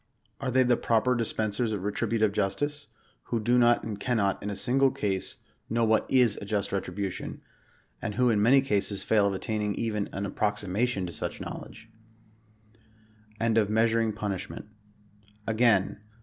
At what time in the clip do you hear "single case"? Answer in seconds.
4.55-5.35